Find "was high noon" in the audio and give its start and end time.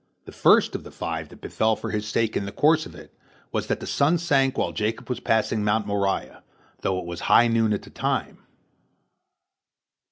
7.05-7.71